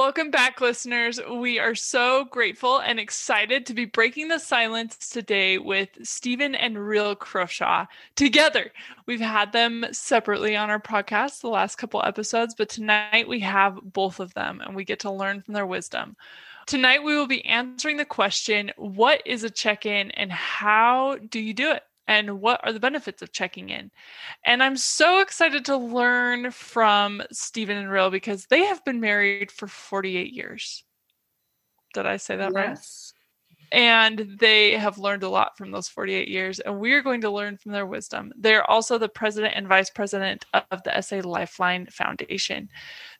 [0.00, 1.20] Welcome back, listeners.
[1.30, 6.78] We are so grateful and excited to be breaking the silence today with Stephen and
[6.78, 7.86] Rhyll Croshaw
[8.16, 8.72] together.
[9.04, 13.78] We've had them separately on our podcast the last couple episodes, but tonight we have
[13.82, 16.16] both of them and we get to learn from their wisdom.
[16.64, 21.38] Tonight we will be answering the question what is a check in and how do
[21.38, 21.82] you do it?
[22.10, 23.92] And what are the benefits of checking in.
[24.44, 29.52] And I'm so excited to learn from Stephen and Rhyll because they have been married
[29.52, 30.82] for 48 years.
[31.94, 33.12] Did I say that yes.
[33.72, 33.78] right?
[33.80, 37.30] And they have learned a lot from those 48 years, and we are going to
[37.30, 38.32] learn from their wisdom.
[38.36, 42.68] They're also the president and vice president of the SA Lifeline Foundation.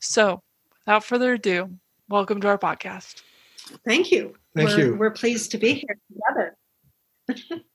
[0.00, 0.42] So,
[0.84, 1.70] without further ado,
[2.08, 3.22] welcome to our podcast.
[3.86, 4.34] Thank you.
[4.56, 4.94] Thank we're, you.
[4.96, 5.96] We're pleased to be here
[7.28, 7.62] together.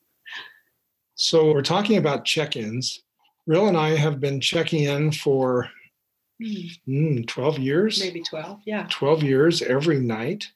[1.16, 3.02] So we're talking about check-ins.
[3.46, 5.70] Rhyll and I have been checking in for
[6.42, 8.00] mm, 12 years.
[8.00, 8.86] Maybe 12, yeah.
[8.90, 10.46] 12 years every night.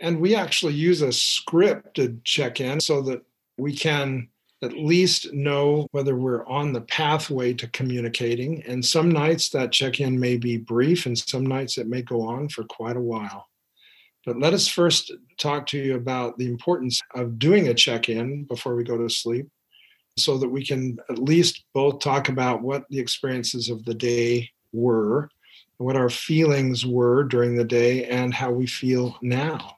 [0.00, 3.22] And we actually use a scripted check-in so that
[3.56, 4.28] we can
[4.60, 8.60] at least know whether we're on the pathway to communicating.
[8.64, 12.48] And some nights that check-in may be brief and some nights it may go on
[12.48, 13.46] for quite a while.
[14.26, 18.44] But let us first talk to you about the importance of doing a check in
[18.44, 19.48] before we go to sleep
[20.16, 24.50] so that we can at least both talk about what the experiences of the day
[24.72, 25.28] were,
[25.78, 29.76] what our feelings were during the day, and how we feel now.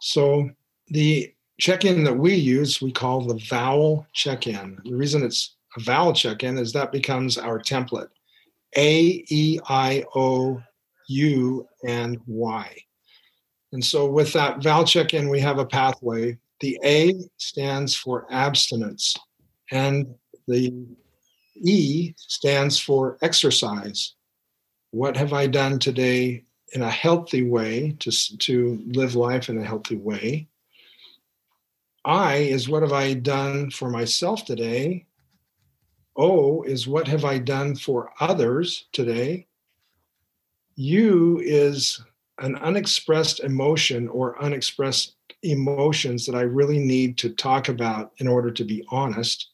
[0.00, 0.50] So,
[0.88, 4.78] the check in that we use, we call the vowel check in.
[4.84, 8.08] The reason it's a vowel check in is that becomes our template
[8.76, 10.62] A, E, I, O,
[11.08, 12.76] U, and Y.
[13.72, 16.38] And so with that vowel check in, we have a pathway.
[16.60, 19.16] The A stands for abstinence,
[19.70, 20.14] and
[20.46, 20.72] the
[21.56, 24.14] E stands for exercise.
[24.90, 29.64] What have I done today in a healthy way to, to live life in a
[29.64, 30.48] healthy way?
[32.04, 35.06] I is what have I done for myself today?
[36.16, 39.48] O is what have I done for others today?
[40.76, 42.00] U is
[42.38, 48.50] an unexpressed emotion or unexpressed emotions that I really need to talk about in order
[48.50, 49.50] to be honest.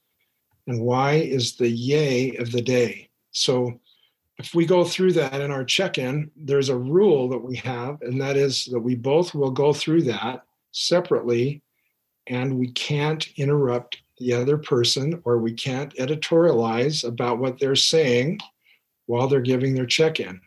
[0.66, 3.08] And why is the yay of the day.
[3.32, 3.80] So
[4.38, 8.00] if we go through that in our check in, there's a rule that we have,
[8.02, 11.62] and that is that we both will go through that separately
[12.28, 18.38] and we can't interrupt the other person or we can't editorialize about what they're saying
[19.06, 20.40] while they're giving their check in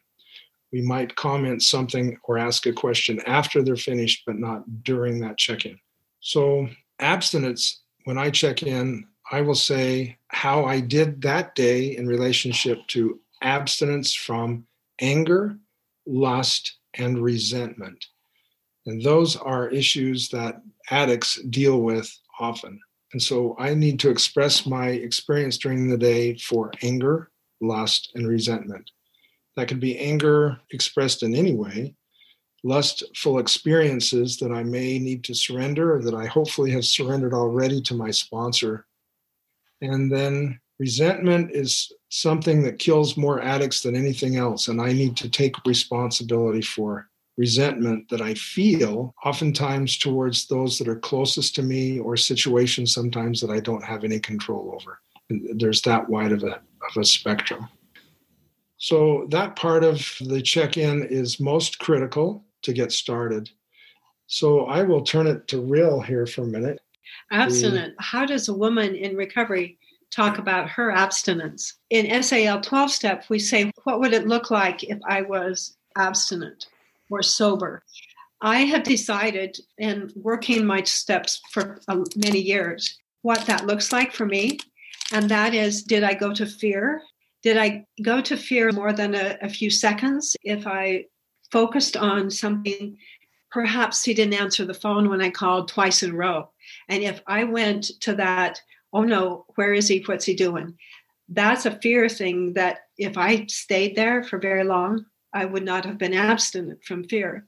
[0.75, 5.38] we might comment something or ask a question after they're finished, but not during that
[5.38, 5.80] check in.
[6.19, 6.68] So,
[7.00, 12.80] abstinence, when I check in, I will say how I did that day in relationship
[12.88, 14.68] to abstinence from
[15.00, 15.58] anger,
[16.06, 18.07] lust, and resentment.
[18.86, 20.62] And those are issues that
[20.92, 22.81] addicts deal with often.
[23.13, 27.31] And so I need to express my experience during the day for anger,
[27.62, 28.92] lust, and resentment.
[29.55, 31.95] That could be anger expressed in any way,
[32.63, 37.81] lustful experiences that I may need to surrender or that I hopefully have surrendered already
[37.83, 38.85] to my sponsor.
[39.81, 44.67] And then resentment is something that kills more addicts than anything else.
[44.67, 47.07] And I need to take responsibility for
[47.38, 53.41] resentment that I feel, oftentimes towards those that are closest to me or situations sometimes
[53.41, 54.99] that I don't have any control over.
[55.29, 57.67] There's that wide of a, of a spectrum.
[58.78, 63.50] So that part of the check in is most critical to get started.
[64.28, 66.80] So I will turn it to Rhyll here for a minute.
[67.31, 67.95] Abstinent.
[68.00, 69.77] How does a woman in recovery
[70.12, 71.75] talk about her abstinence?
[71.89, 76.68] In SAL 12 step, we say, What would it look like if I was abstinent
[77.10, 77.83] or sober?
[78.42, 84.13] I have decided in working my steps for um, many years what that looks like
[84.13, 84.60] for me.
[85.12, 87.01] And that is, did I go to fear?
[87.45, 90.36] Did I go to fear more than a, a few seconds?
[90.42, 91.06] If I
[91.51, 92.97] focused on something,
[93.51, 96.50] perhaps he didn't answer the phone when I called twice in a row.
[96.89, 98.59] And if I went to that,
[98.94, 100.00] oh no, where is he?
[100.07, 100.75] What's he doing?
[101.30, 105.86] That's a fear thing that if I stayed there for very long, I would not
[105.86, 107.45] have been abstinent from fear.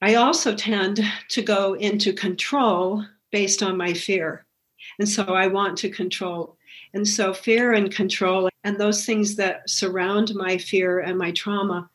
[0.00, 1.00] I also tend
[1.30, 4.46] to go into control based on my fear.
[5.00, 6.56] And so I want to control.
[6.94, 11.88] And so fear and control and those things that surround my fear and my trauma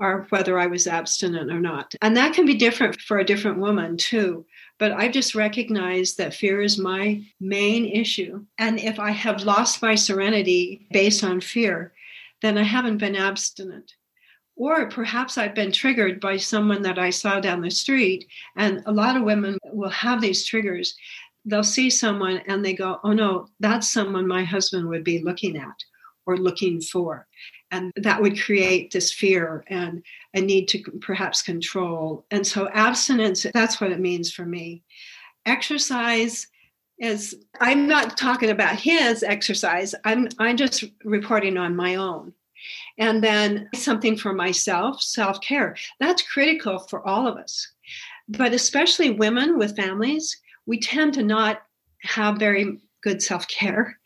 [0.00, 1.94] are whether I was abstinent or not.
[2.02, 4.44] And that can be different for a different woman too.
[4.78, 8.44] But I've just recognized that fear is my main issue.
[8.58, 11.92] And if I have lost my serenity based on fear,
[12.42, 13.94] then I haven't been abstinent.
[14.56, 18.26] Or perhaps I've been triggered by someone that I saw down the street.
[18.56, 20.96] And a lot of women will have these triggers.
[21.44, 25.56] They'll see someone and they go, oh no, that's someone my husband would be looking
[25.56, 25.84] at
[26.28, 27.26] or looking for.
[27.70, 30.02] And that would create this fear and
[30.34, 32.26] a need to perhaps control.
[32.30, 34.84] And so abstinence that's what it means for me.
[35.46, 36.46] Exercise
[37.00, 42.32] is i'm not talking about his exercise i'm i'm just reporting on my own.
[42.98, 45.76] And then something for myself self-care.
[46.00, 47.70] That's critical for all of us.
[48.28, 50.36] But especially women with families
[50.66, 51.62] we tend to not
[52.02, 53.96] have very good self-care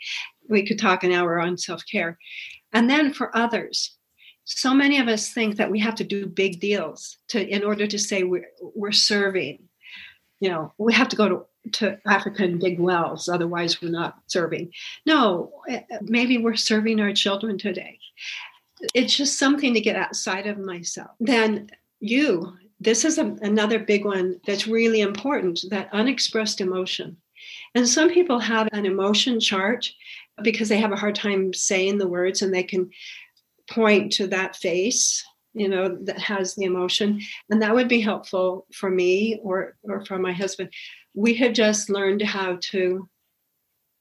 [0.48, 2.18] we could talk an hour on self-care
[2.72, 3.96] and then for others,
[4.44, 7.86] so many of us think that we have to do big deals to in order
[7.86, 9.68] to say we're, we're serving.
[10.40, 14.16] You know, we have to go to to Africa and dig wells, otherwise we're not
[14.26, 14.72] serving.
[15.06, 18.00] No, eh, maybe we're serving our children today.
[18.94, 21.10] It's just something to get outside of myself.
[21.20, 27.16] Then you, this is a, another big one that's really important that unexpressed emotion.
[27.76, 29.88] And some people have an emotion chart
[30.42, 32.90] because they have a hard time saying the words and they can
[33.68, 35.24] point to that face
[35.54, 37.20] you know that has the emotion.
[37.50, 40.72] And that would be helpful for me or or for my husband.
[41.14, 43.08] We have just learned how to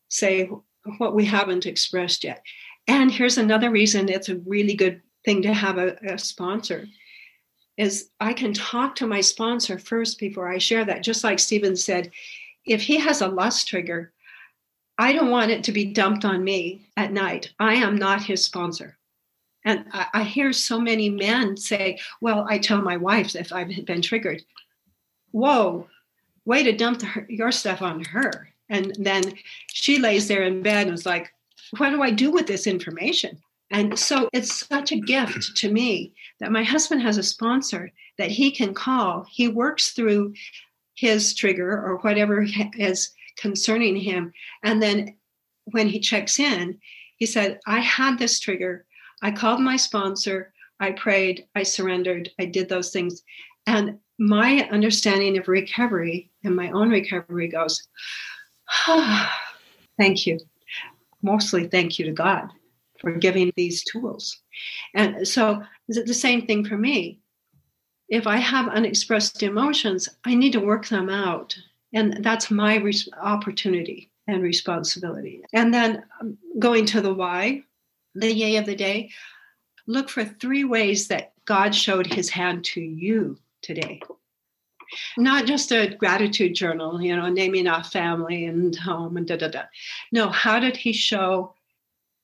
[0.09, 0.49] say
[0.97, 2.43] what we haven't expressed yet.
[2.87, 6.87] And here's another reason it's a really good thing to have a, a sponsor
[7.77, 11.03] is i can talk to my sponsor first before i share that.
[11.03, 12.11] Just like stephen said
[12.65, 14.13] if he has a lust trigger
[15.01, 17.51] I don't want it to be dumped on me at night.
[17.59, 18.99] I am not his sponsor.
[19.65, 23.83] And I, I hear so many men say, Well, I tell my wife if I've
[23.87, 24.43] been triggered.
[25.31, 25.87] Whoa,
[26.45, 28.49] way to dump the, your stuff on her.
[28.69, 29.23] And then
[29.73, 31.33] she lays there in bed and is like,
[31.79, 33.39] What do I do with this information?
[33.71, 38.29] And so it's such a gift to me that my husband has a sponsor that
[38.29, 39.25] he can call.
[39.31, 40.35] He works through
[40.93, 42.45] his trigger or whatever
[42.77, 44.31] is concerning him.
[44.63, 45.17] And then
[45.65, 46.79] when he checks in,
[47.17, 48.85] he said, I had this trigger.
[49.21, 50.53] I called my sponsor.
[50.79, 51.47] I prayed.
[51.55, 52.29] I surrendered.
[52.39, 53.23] I did those things.
[53.65, 57.87] And my understanding of recovery and my own recovery goes,
[58.87, 59.29] oh,
[59.97, 60.39] thank you.
[61.23, 62.49] Mostly thank you to God
[62.99, 64.39] for giving these tools.
[64.93, 67.19] And so the same thing for me.
[68.09, 71.55] If I have unexpressed emotions, I need to work them out
[71.93, 75.43] and that's my res- opportunity and responsibility.
[75.53, 77.63] And then um, going to the why,
[78.15, 79.09] the yay of the day,
[79.87, 84.01] look for three ways that God showed his hand to you today.
[85.17, 89.47] Not just a gratitude journal, you know, naming off family and home and da da
[89.47, 89.63] da.
[90.11, 91.53] No, how did he show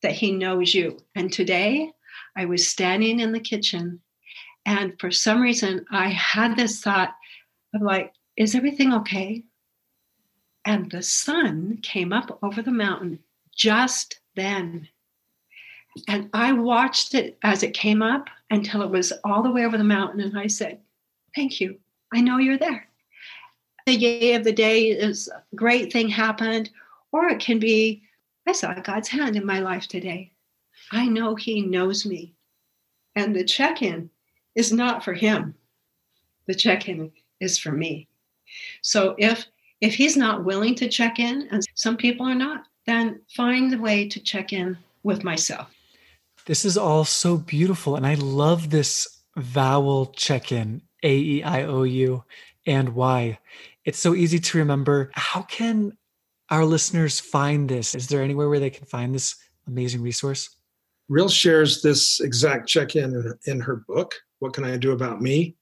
[0.02, 1.00] that he knows you?
[1.16, 1.92] And today
[2.36, 4.02] I was standing in the kitchen
[4.66, 7.16] and for some reason I had this thought
[7.74, 9.44] of like, is everything okay?
[10.68, 13.20] And the sun came up over the mountain
[13.56, 14.90] just then.
[16.10, 19.78] And I watched it as it came up until it was all the way over
[19.78, 20.20] the mountain.
[20.20, 20.80] And I said,
[21.34, 21.80] Thank you.
[22.14, 22.86] I know you're there.
[23.86, 26.70] The yay of the day is a great thing happened,
[27.14, 28.04] or it can be,
[28.46, 30.34] I saw God's hand in my life today.
[30.92, 32.34] I know He knows me.
[33.16, 34.10] And the check in
[34.54, 35.56] is not for Him,
[36.46, 38.10] the check in is for me.
[38.82, 39.48] So if
[39.82, 43.80] if he's not willing to check in, and some people are not, then find the
[43.80, 45.70] way to check in with myself.
[46.46, 47.98] This is all so beautiful.
[47.98, 52.24] And I love this vowel check in A E I O U
[52.66, 53.38] and Y.
[53.84, 55.12] It's so easy to remember.
[55.14, 55.98] How can
[56.50, 57.94] our listeners find this?
[57.94, 59.36] Is there anywhere where they can find this
[59.68, 60.50] amazing resource?
[61.10, 64.16] Rhyll shares this exact check in in her book.
[64.40, 65.57] What can I do about me?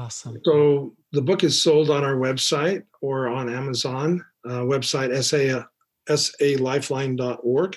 [0.00, 0.40] Awesome.
[0.46, 5.64] So the book is sold on our website or on Amazon uh, website, sa,
[6.08, 7.76] salifeline.org.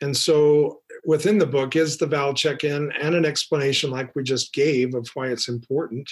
[0.00, 4.52] And so within the book is the vowel check-in and an explanation like we just
[4.52, 6.08] gave of why it's important.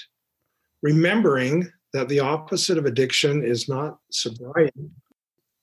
[0.82, 4.90] Remembering that the opposite of addiction is not sobriety.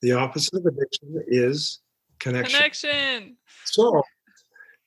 [0.02, 1.80] The opposite of addiction is
[2.20, 2.56] connection.
[2.56, 3.38] Connection.
[3.66, 4.02] So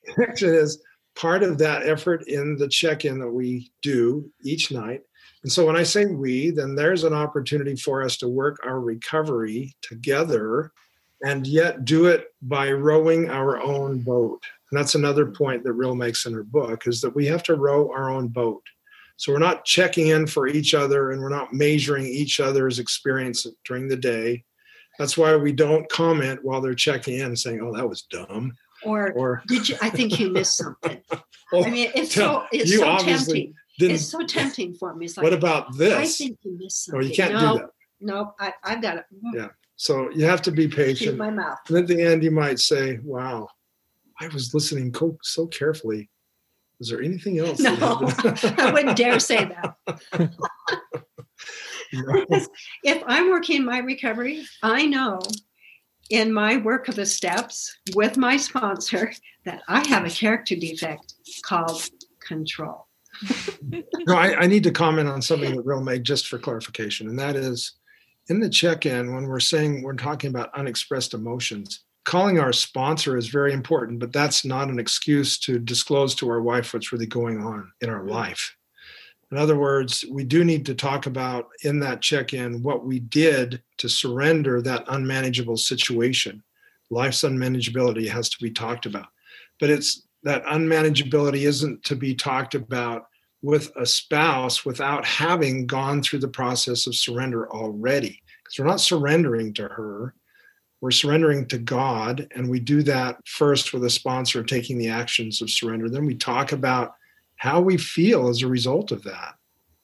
[0.15, 0.81] connection is
[1.15, 5.01] part of that effort in the check-in that we do each night
[5.43, 8.79] And so when I say we, then there's an opportunity for us to work our
[8.79, 10.71] recovery together
[11.25, 14.41] and yet do it by rowing our own boat.
[14.71, 17.55] And that's another point that Rhyll makes in her book is that we have to
[17.55, 18.63] row our own boat.
[19.17, 23.45] So we're not checking in for each other and we're not measuring each other's experience
[23.65, 24.43] during the day.
[24.97, 28.53] That's why we don't comment while they're checking in saying, "Oh, that was dumb."
[28.85, 31.01] Or, or did you I think you missed something.
[31.53, 33.53] I mean, it's so it's so tempting.
[33.79, 35.05] It's so tempting for me.
[35.05, 35.93] It's like, what about this?
[35.93, 36.99] I think you missed oh, something.
[36.99, 37.69] Or you can't no, do that.
[38.01, 39.05] No, I, I've got it.
[39.13, 39.35] Mm.
[39.35, 39.47] Yeah.
[39.75, 41.11] So you have to be patient.
[41.11, 41.57] Keep my mouth.
[41.67, 43.49] And at the end, you might say, "Wow,
[44.19, 46.09] I was listening so carefully.
[46.79, 49.75] Is there anything else?" No, I wouldn't dare say that.
[51.93, 52.25] no.
[52.83, 55.19] If I'm working my recovery, I know
[56.13, 59.11] in my work of the steps with my sponsor
[59.45, 61.89] that I have a character defect called
[62.19, 62.87] control.
[64.07, 67.17] no, I, I, need to comment on something that Rhyll made just for clarification, and
[67.17, 67.73] that is
[68.29, 73.27] in the check-in when we're saying we're talking about unexpressed emotions calling our sponsor is
[73.27, 77.41] very important but that's not an excuse to disclose to our wife what's really going
[77.41, 78.55] on in our life
[79.33, 83.61] in other words we do need to talk about in that check-in what we did
[83.77, 86.43] to surrender that unmanageable situation
[86.89, 89.07] life's unmanageability has to be talked about
[89.59, 93.07] but it's that unmanageability isn't to be talked about
[93.41, 98.21] with a spouse without having gone through the process of surrender already.
[98.41, 100.15] Because we're not surrendering to her,
[100.81, 102.27] we're surrendering to God.
[102.35, 105.89] And we do that first with a sponsor taking the actions of surrender.
[105.89, 106.95] Then we talk about
[107.43, 109.35] how we feel as a result of that,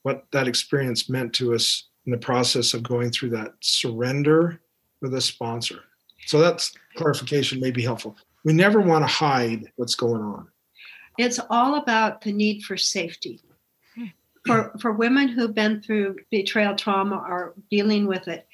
[0.04, 4.62] what that experience meant to us in the process of going through that surrender
[5.02, 5.82] with a sponsor.
[6.26, 8.16] So that's clarification may be helpful.
[8.46, 10.48] We never want to hide what's going on.
[11.18, 13.42] It's all about the need for safety
[13.94, 14.06] hmm.
[14.48, 18.48] for for women who've been through betrayal trauma or dealing with it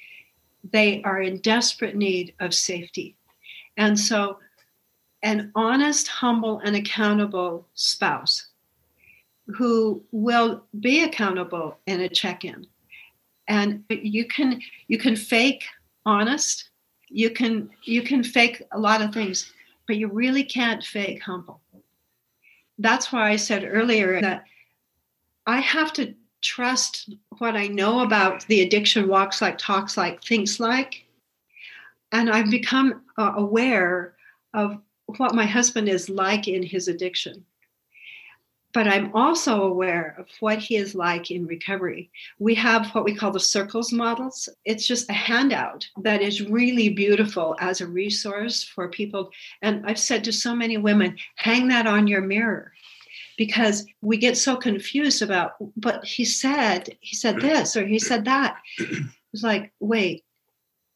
[0.72, 3.14] they are in desperate need of safety
[3.76, 4.40] and so
[5.22, 8.48] an honest humble and accountable spouse
[9.54, 12.66] who will be accountable in a check-in
[13.48, 15.64] and you can you can fake
[16.04, 16.70] honest
[17.08, 19.52] you can you can fake a lot of things
[19.86, 21.60] but you really can't fake humble
[22.78, 24.44] that's why i said earlier that
[25.46, 30.58] I have to trust what I know about the addiction walks like, talks like, thinks
[30.58, 31.04] like.
[32.12, 34.14] And I've become uh, aware
[34.54, 34.78] of
[35.18, 37.44] what my husband is like in his addiction.
[38.76, 42.10] But I'm also aware of what he is like in recovery.
[42.38, 44.50] We have what we call the circles models.
[44.66, 49.30] It's just a handout that is really beautiful as a resource for people.
[49.62, 52.72] And I've said to so many women, hang that on your mirror
[53.38, 58.26] because we get so confused about but he said he said this or he said
[58.26, 58.56] that
[59.32, 60.22] it's like wait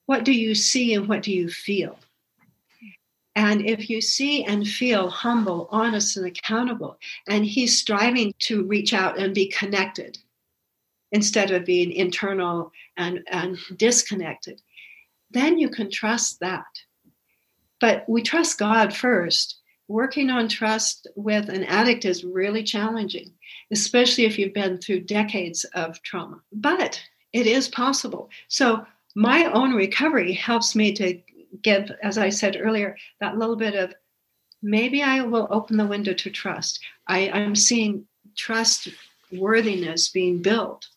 [0.04, 1.98] what do you see and what do you feel
[3.36, 8.92] and if you see and feel humble honest and accountable and he's striving to reach
[8.92, 10.18] out and be connected
[11.12, 14.60] instead of being internal and, and disconnected
[15.30, 16.66] then you can trust that
[17.80, 19.60] but we trust god first
[19.90, 23.32] working on trust with an addict is really challenging,
[23.72, 26.40] especially if you've been through decades of trauma.
[26.52, 28.30] But it is possible.
[28.48, 31.20] So, my own recovery helps me to
[31.62, 33.94] give, as I said earlier, that little bit of
[34.62, 36.80] maybe I will open the window to trust.
[37.06, 38.88] I, I'm seeing trust
[39.32, 40.88] worthiness being built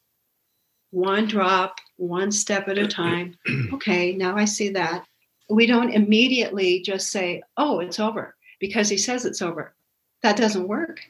[0.94, 3.36] one drop, one step at a time.
[3.74, 5.06] Okay, now I see that.
[5.50, 9.74] We don't immediately just say, oh, it's over because he says it's over.
[10.22, 11.02] That doesn't work.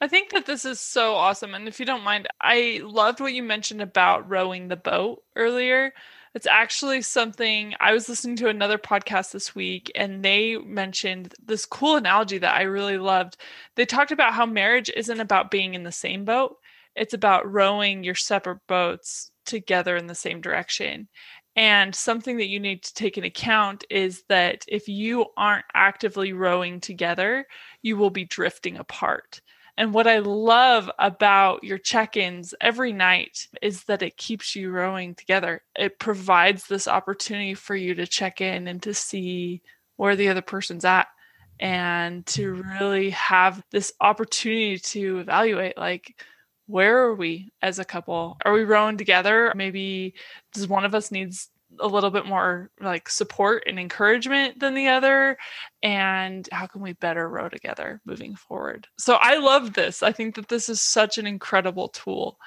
[0.00, 1.54] I think that this is so awesome.
[1.54, 5.94] And if you don't mind, I loved what you mentioned about rowing the boat earlier.
[6.34, 11.66] It's actually something I was listening to another podcast this week, and they mentioned this
[11.66, 13.36] cool analogy that I really loved.
[13.76, 16.56] They talked about how marriage isn't about being in the same boat,
[16.94, 21.08] it's about rowing your separate boats together in the same direction.
[21.54, 26.32] And something that you need to take into account is that if you aren't actively
[26.32, 27.46] rowing together,
[27.82, 29.42] you will be drifting apart.
[29.78, 34.70] And what I love about your check ins every night is that it keeps you
[34.70, 35.62] rowing together.
[35.74, 39.62] It provides this opportunity for you to check in and to see
[39.96, 41.06] where the other person's at
[41.58, 46.22] and to really have this opportunity to evaluate like,
[46.66, 48.36] where are we as a couple?
[48.44, 49.52] Are we rowing together?
[49.54, 50.14] Maybe
[50.52, 51.48] does one of us needs
[51.80, 55.36] a little bit more like support and encouragement than the other
[55.82, 60.34] and how can we better row together moving forward so i love this i think
[60.34, 62.38] that this is such an incredible tool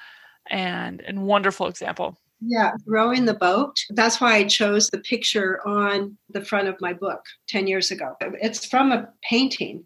[0.49, 2.17] and and wonderful example.
[2.41, 3.77] Yeah, rowing the boat.
[3.91, 8.15] That's why I chose the picture on the front of my book 10 years ago.
[8.19, 9.85] It's from a painting.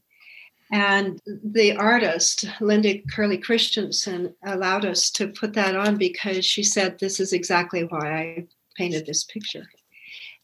[0.71, 6.99] And the artist, Linda Curley Christensen, allowed us to put that on because she said,
[6.99, 8.47] This is exactly why I
[8.79, 9.65] painted this picture.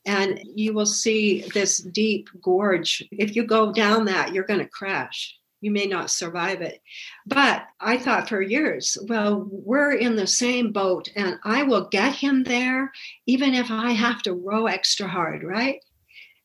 [0.06, 3.04] And you will see this deep gorge.
[3.12, 6.80] If you go down that, you're going to crash you may not survive it.
[7.25, 12.13] But I thought for years, well, we're in the same boat and I will get
[12.13, 12.92] him there
[13.25, 15.84] even if I have to row extra hard, right?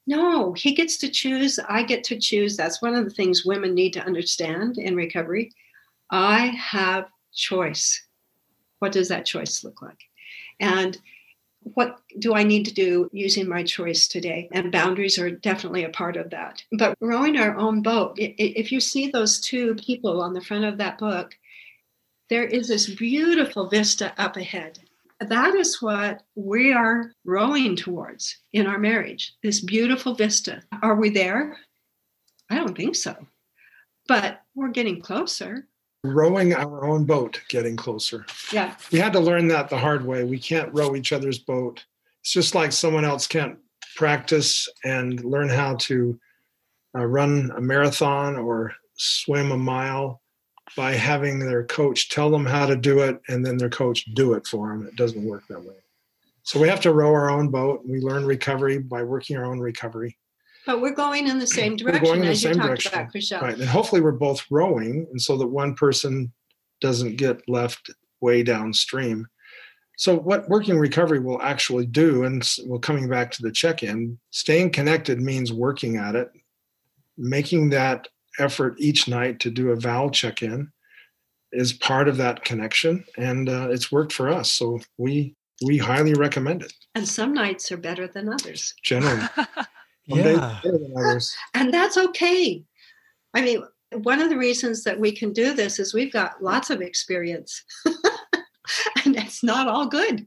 [0.06, 1.59] No, he gets to choose.
[1.68, 2.56] I get to choose.
[2.56, 5.52] That's one of the things women need to understand in recovery.
[6.11, 7.04] I have
[7.35, 8.02] choice.
[8.78, 10.00] What does that choice look like?
[10.61, 10.97] And
[11.62, 14.48] what do I need to do using my choice today?
[14.52, 16.62] And boundaries are definitely a part of that.
[16.72, 20.78] But rowing our own boat, if you see those two people on the front of
[20.78, 21.36] that book,
[22.28, 24.78] there is this beautiful vista up ahead.
[25.20, 30.62] That is what we are rowing towards in our marriage this beautiful vista.
[30.82, 31.58] Are we there?
[32.48, 33.14] I don't think so.
[34.08, 35.66] But we're getting closer
[36.04, 38.25] rowing our own boat getting closer.
[38.52, 38.75] Yeah.
[38.92, 40.25] We had to learn that the hard way.
[40.25, 41.85] We can't row each other's boat.
[42.21, 43.59] It's just like someone else can't
[43.97, 46.19] practice and learn how to
[46.97, 50.21] uh, run a marathon or swim a mile
[50.76, 54.35] by having their coach tell them how to do it and then their coach do
[54.35, 54.87] it for them.
[54.87, 55.75] It doesn't work that way.
[56.42, 57.83] So we have to row our own boat.
[57.87, 60.16] We learn recovery by working our own recovery.
[60.70, 62.94] But we're going in the same direction Going as you talked direction.
[62.94, 63.42] about, Michelle.
[63.42, 63.58] Right.
[63.58, 66.32] And hopefully we're both rowing, and so that one person
[66.80, 69.26] doesn't get left way downstream.
[69.96, 74.16] So, what working recovery will actually do, and we're coming back to the check in,
[74.30, 76.30] staying connected means working at it,
[77.18, 78.06] making that
[78.38, 80.70] effort each night to do a vow check in
[81.50, 83.04] is part of that connection.
[83.18, 84.52] And uh, it's worked for us.
[84.52, 85.34] So, we
[85.66, 86.72] we highly recommend it.
[86.94, 88.72] And some nights are better than others.
[88.84, 89.26] Generally.
[90.16, 90.60] yeah.
[91.54, 92.64] And that's okay.
[93.34, 96.70] I mean, one of the reasons that we can do this is we've got lots
[96.70, 97.62] of experience.
[99.04, 100.26] and it's not all good.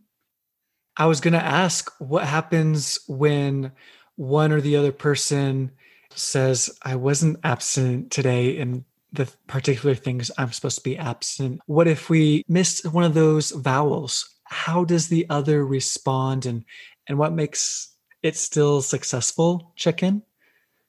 [0.98, 3.72] I was going to ask what happens when
[4.16, 5.72] one or the other person
[6.14, 11.62] says, I wasn't absent today in the particular things I'm supposed to be absent.
[11.66, 14.30] What if we missed one of those vowels?
[14.46, 16.66] How does the other respond and
[17.08, 17.93] and what makes
[18.24, 20.24] it's still successful chicken?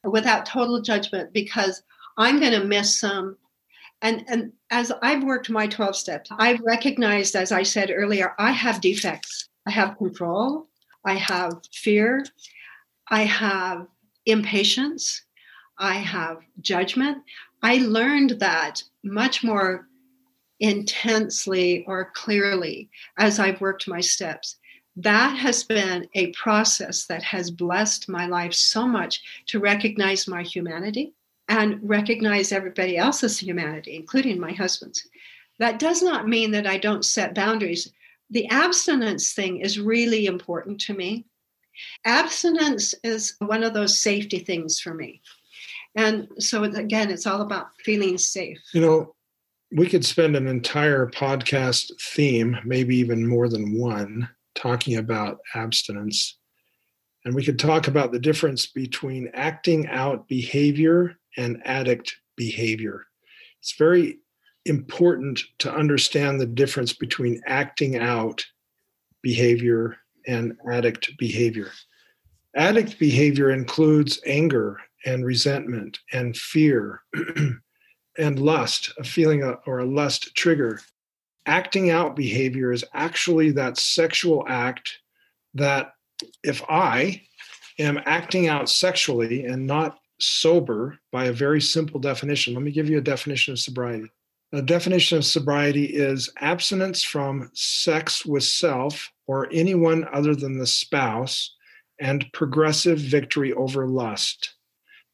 [0.04, 1.82] Without total judgment, because
[2.16, 3.36] I'm going to miss some.
[4.02, 8.52] And, and as I've worked my 12 steps, I've recognized, as I said earlier, I
[8.52, 9.48] have defects.
[9.66, 10.68] I have control,
[11.04, 12.24] I have fear,
[13.08, 13.86] I have
[14.26, 15.22] impatience,
[15.78, 17.22] I have judgment.
[17.62, 19.88] I learned that much more
[20.60, 24.56] intensely or clearly as I've worked my steps
[24.96, 30.42] that has been a process that has blessed my life so much to recognize my
[30.42, 31.12] humanity
[31.48, 35.06] and recognize everybody else's humanity, including my husband's.
[35.58, 37.92] That does not mean that I don't set boundaries.
[38.30, 41.26] The abstinence thing is really important to me.
[42.04, 45.20] Abstinence is one of those safety things for me.
[45.96, 48.58] And so, again, it's all about feeling safe.
[48.72, 49.14] You know,
[49.72, 56.38] we could spend an entire podcast theme, maybe even more than one, talking about abstinence.
[57.24, 63.06] And we could talk about the difference between acting out behavior and addict behavior.
[63.60, 64.18] It's very
[64.66, 68.44] important to understand the difference between acting out
[69.22, 71.70] behavior and addict behavior.
[72.56, 77.00] Addict behavior includes anger and resentment and fear
[78.18, 80.80] and lust, a feeling or a lust trigger
[81.46, 84.98] acting out behavior is actually that sexual act
[85.54, 85.94] that
[86.42, 87.22] if I
[87.78, 92.88] am acting out sexually and not sober by a very simple definition, let me give
[92.88, 94.10] you a definition of sobriety.
[94.52, 100.66] A definition of sobriety is abstinence from sex with self or anyone other than the
[100.66, 101.56] spouse
[102.00, 104.54] and progressive victory over lust.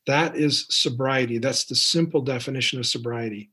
[0.07, 1.39] That is sobriety.
[1.39, 3.51] That's the simple definition of sobriety.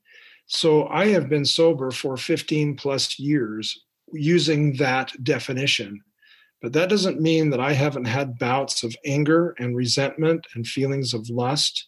[0.48, 3.84] So I have been sober for 15 plus years
[4.14, 6.02] using that definition.
[6.62, 11.14] But that doesn't mean that I haven't had bouts of anger and resentment and feelings
[11.14, 11.88] of lust.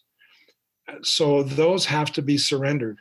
[1.02, 2.98] So those have to be surrendered.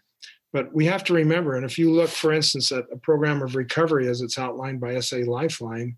[0.54, 3.56] But we have to remember, and if you look, for instance, at a program of
[3.56, 5.95] recovery as it's outlined by SA Lifeline,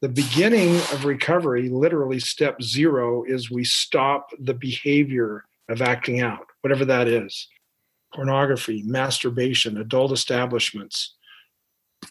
[0.00, 6.46] the beginning of recovery, literally step zero, is we stop the behavior of acting out,
[6.60, 7.48] whatever that is
[8.14, 11.14] pornography, masturbation, adult establishments,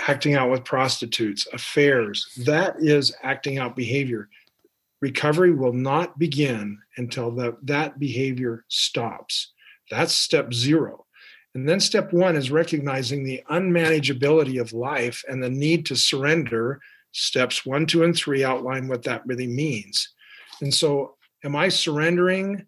[0.07, 2.27] acting out with prostitutes, affairs.
[2.45, 4.29] That is acting out behavior.
[5.01, 9.53] Recovery will not begin until the, that behavior stops.
[9.89, 11.05] That's step zero.
[11.55, 16.79] And then step one is recognizing the unmanageability of life and the need to surrender.
[17.11, 20.09] Steps one, two, and three outline what that really means.
[20.61, 22.65] And so, am I surrendering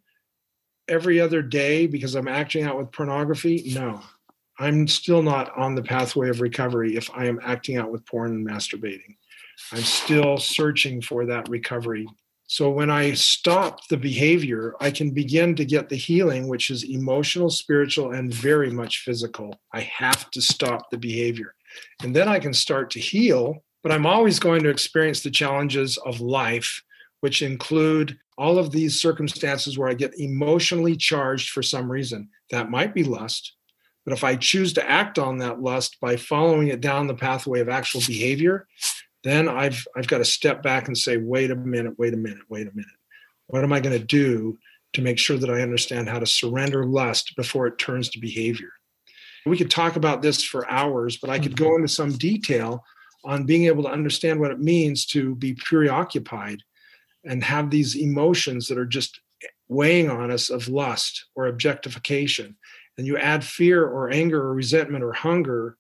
[0.92, 3.72] every other day because I'm acting out with pornography?
[3.74, 4.02] No.
[4.60, 8.32] I'm still not on the pathway of recovery if I am acting out with porn
[8.32, 9.16] and masturbating.
[9.72, 12.08] I'm still searching for that recovery.
[12.46, 16.84] So when I stop the behavior, I can begin to get the healing, which is
[16.84, 19.56] emotional, spiritual, and very much physical.
[19.74, 21.56] I have to stop the behavior.
[22.04, 25.98] And then I can start to heal, but I'm always going to experience the challenges
[25.98, 26.84] of life,
[27.22, 32.28] which include all of these circumstances where I get emotionally charged for some reason.
[32.50, 33.54] That might be lust,
[34.04, 37.60] but if I choose to act on that lust by following it down the pathway
[37.60, 38.68] of actual behavior,
[39.24, 42.42] then I've I've got to step back and say, wait a minute, wait a minute,
[42.50, 42.90] wait a minute.
[43.46, 44.58] What am I going to do
[44.94, 48.72] to make sure that I understand how to surrender lust before it turns to behavior?
[49.46, 51.84] We could talk about this for hours, but I could go mm-hmm.
[51.84, 52.84] into some detail
[53.24, 56.64] on being able to understand what it means to be preoccupied
[57.26, 59.20] and have these emotions that are just
[59.68, 62.58] weighing on us of lust or objectification.
[62.98, 65.78] And you add fear or anger or resentment or hunger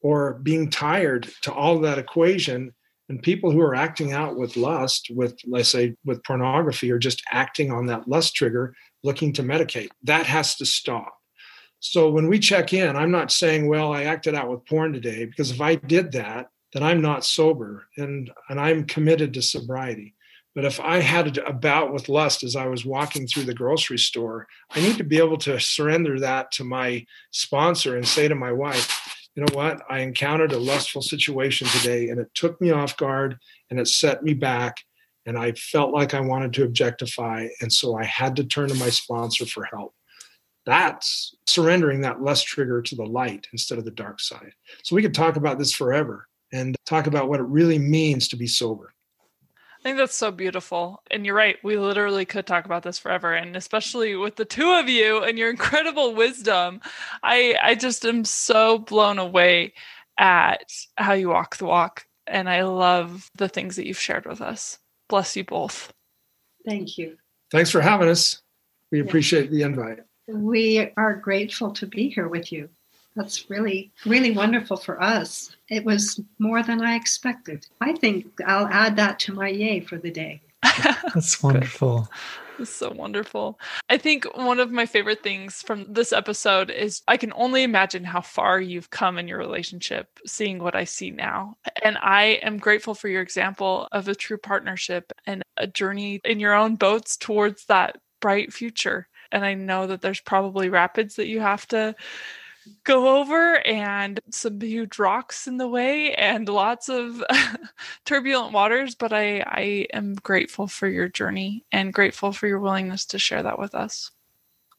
[0.00, 2.72] or being tired to all of that equation.
[3.08, 7.22] And people who are acting out with lust with let's say with pornography are just
[7.30, 11.16] acting on that lust trigger looking to medicate that has to stop.
[11.80, 15.24] So when we check in i'm not saying well i acted out with porn today
[15.24, 20.14] because if i did that then i'm not sober and and i'm committed to sobriety
[20.56, 23.98] but if I had a bout with lust as I was walking through the grocery
[23.98, 28.34] store, I need to be able to surrender that to my sponsor and say to
[28.34, 29.82] my wife, you know what?
[29.90, 33.36] I encountered a lustful situation today and it took me off guard
[33.68, 34.78] and it set me back.
[35.26, 37.48] And I felt like I wanted to objectify.
[37.60, 39.92] And so I had to turn to my sponsor for help.
[40.64, 44.52] That's surrendering that lust trigger to the light instead of the dark side.
[44.84, 48.36] So we could talk about this forever and talk about what it really means to
[48.36, 48.94] be sober.
[49.86, 51.00] I think that's so beautiful.
[51.12, 51.62] And you're right.
[51.62, 53.34] We literally could talk about this forever.
[53.34, 56.80] And especially with the two of you and your incredible wisdom,
[57.22, 59.74] I, I just am so blown away
[60.18, 62.04] at how you walk the walk.
[62.26, 64.80] And I love the things that you've shared with us.
[65.08, 65.92] Bless you both.
[66.64, 67.16] Thank you.
[67.52, 68.42] Thanks for having us.
[68.90, 70.00] We appreciate the invite.
[70.26, 72.70] We are grateful to be here with you.
[73.16, 75.56] That's really, really wonderful for us.
[75.68, 77.66] It was more than I expected.
[77.80, 80.42] I think I'll add that to my yay for the day.
[81.14, 82.08] That's wonderful.
[82.58, 83.58] It's so wonderful.
[83.88, 88.04] I think one of my favorite things from this episode is I can only imagine
[88.04, 91.56] how far you've come in your relationship, seeing what I see now.
[91.82, 96.40] And I am grateful for your example of a true partnership and a journey in
[96.40, 99.08] your own boats towards that bright future.
[99.32, 101.94] And I know that there's probably rapids that you have to
[102.84, 107.22] go over and some huge rocks in the way and lots of
[108.04, 113.06] turbulent waters but I, I am grateful for your journey and grateful for your willingness
[113.06, 114.10] to share that with us.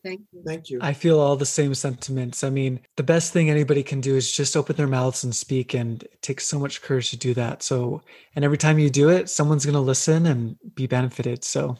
[0.03, 0.43] Thank you.
[0.45, 0.79] Thank you.
[0.81, 2.43] I feel all the same sentiments.
[2.43, 5.73] I mean the best thing anybody can do is just open their mouths and speak
[5.73, 7.63] and it takes so much courage to do that.
[7.63, 8.01] So
[8.35, 11.43] and every time you do it someone's going to listen and be benefited.
[11.43, 11.77] So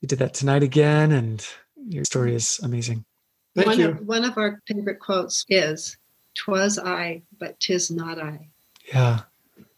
[0.00, 1.46] you did that tonight again and
[1.88, 3.04] your story is amazing
[3.54, 3.88] Thank one you.
[3.90, 5.96] Of, one of our favorite quotes is,
[6.34, 8.48] "Twas I, but tis not I."
[8.92, 9.20] Yeah,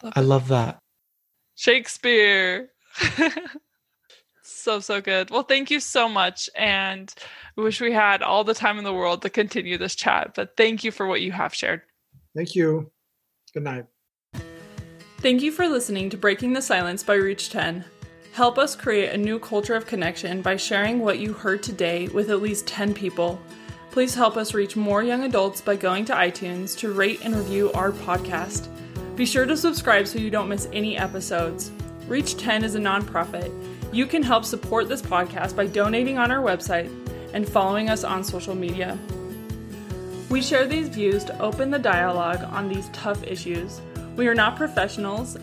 [0.03, 0.79] I love that.
[1.55, 2.69] Shakespeare.
[4.41, 5.29] so so good.
[5.29, 7.13] Well, thank you so much, and
[7.55, 10.33] we wish we had all the time in the world to continue this chat.
[10.35, 11.81] But thank you for what you have shared.
[12.35, 12.91] Thank you.
[13.53, 13.85] Good night.
[15.19, 17.83] Thank you for listening to Breaking the Silence by Reach 10.
[18.33, 22.29] Help us create a new culture of connection by sharing what you heard today with
[22.29, 23.41] at least 10 people.
[23.97, 27.71] Please help us reach more young adults by going to iTunes to rate and review
[27.71, 28.67] our podcast.
[29.15, 31.71] Be sure to subscribe so you don't miss any episodes.
[32.07, 33.51] Reach 10 is a nonprofit.
[33.91, 36.91] You can help support this podcast by donating on our website
[37.33, 38.99] and following us on social media.
[40.29, 43.81] We share these views to open the dialogue on these tough issues.
[44.15, 45.37] We are not professionals,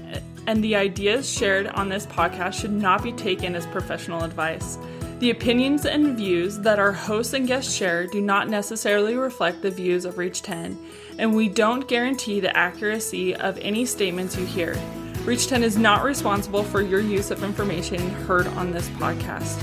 [0.46, 4.78] and the ideas shared on this podcast should not be taken as professional advice.
[5.24, 9.70] The opinions and views that our hosts and guests share do not necessarily reflect the
[9.70, 10.78] views of Reach 10,
[11.16, 14.76] and we don't guarantee the accuracy of any statements you hear.
[15.24, 19.62] Reach 10 is not responsible for your use of information heard on this podcast.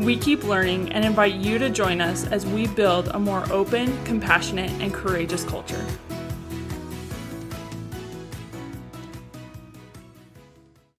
[0.00, 4.02] We keep learning and invite you to join us as we build a more open,
[4.06, 5.84] compassionate, and courageous culture.